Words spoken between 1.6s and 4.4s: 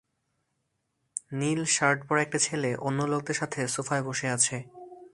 shirt পরা একটি ছেলে অন্য লোকদের সাথে সোফায় বসে